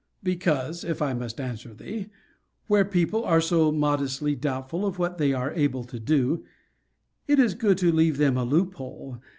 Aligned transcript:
Because 0.23 0.83
(if 0.83 0.99
I 0.99 1.13
must 1.13 1.39
answer 1.39 1.75
thee) 1.75 2.07
where 2.65 2.83
people 2.83 3.23
are 3.23 3.39
so 3.39 3.71
modestly 3.71 4.33
doubtful 4.33 4.83
of 4.83 4.97
what 4.97 5.19
they 5.19 5.31
are 5.31 5.53
able 5.53 5.83
to 5.83 5.99
do, 5.99 6.43
it 7.27 7.37
is 7.37 7.53
good 7.53 7.77
to 7.77 7.91
leave 7.91 8.19
a 8.19 8.43
loop 8.43 8.73
hole. 8.73 9.21